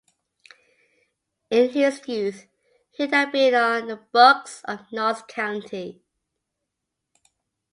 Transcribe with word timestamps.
In 1.51 1.69
his 1.69 2.07
youth, 2.07 2.47
he 2.89 3.05
had 3.05 3.31
been 3.31 3.53
on 3.53 3.87
the 3.87 3.97
books 3.97 4.63
of 4.67 4.91
Notts 4.91 5.21
County. 5.27 6.01